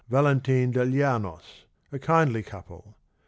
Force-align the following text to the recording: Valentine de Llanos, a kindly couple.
Valentine 0.09 0.71
de 0.71 0.83
Llanos, 0.83 1.67
a 1.91 1.99
kindly 1.99 2.41
couple. 2.41 2.95